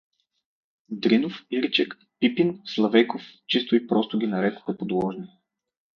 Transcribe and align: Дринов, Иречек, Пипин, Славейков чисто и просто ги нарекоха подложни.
Дринов, 1.01 1.35
Иречек, 1.51 1.89
Пипин, 2.19 2.63
Славейков 2.65 3.21
чисто 3.45 3.75
и 3.75 3.79
просто 3.87 4.17
ги 4.17 4.25
нарекоха 4.27 4.77
подложни. 4.77 5.27